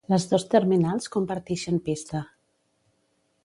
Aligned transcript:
Les 0.11 0.23
dos 0.29 0.45
terminals 0.53 1.11
compartixen 1.17 1.79
pista. 1.91 2.23